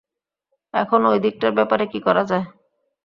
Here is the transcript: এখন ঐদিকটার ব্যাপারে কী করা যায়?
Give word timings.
এখন 0.73 1.01
ঐদিকটার 1.05 1.51
ব্যাপারে 1.57 1.85
কী 1.87 1.99
করা 1.99 2.23
যায়? 2.23 2.45